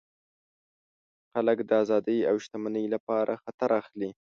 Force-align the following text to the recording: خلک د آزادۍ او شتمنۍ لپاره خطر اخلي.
خلک 1.31 1.57
د 1.69 1.71
آزادۍ 1.83 2.19
او 2.29 2.35
شتمنۍ 2.43 2.85
لپاره 2.95 3.33
خطر 3.43 3.69
اخلي. 3.81 4.09